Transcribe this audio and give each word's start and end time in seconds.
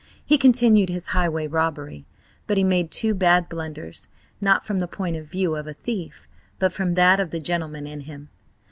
He 0.25 0.39
continued 0.39 0.89
his 0.89 1.09
highway 1.13 1.45
robbery, 1.45 2.07
but 2.47 2.57
he 2.57 2.63
made 2.63 2.89
two 2.89 3.13
bad 3.13 3.47
blunders–not 3.47 4.65
from 4.65 4.79
the 4.79 4.87
point 4.87 5.15
of 5.15 5.27
view 5.29 5.55
of 5.55 5.67
a 5.67 5.73
thief, 5.73 6.27
but 6.57 6.73
from 6.73 6.95
that 6.95 7.19
of 7.19 7.29
the 7.29 7.39
gentleman 7.39 7.85
in 7.85 7.99
him. 8.01 8.29